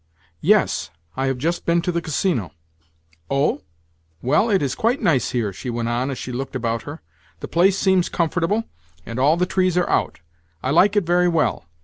[0.41, 0.89] "Yes.
[1.15, 2.53] I have just been to the Casino."
[3.29, 3.61] "Oh?
[4.19, 7.03] Well, it is quite nice here," she went on as she looked about her.
[7.39, 8.63] "The place seems comfortable,
[9.05, 10.21] and all the trees are out.
[10.63, 11.65] I like it very well.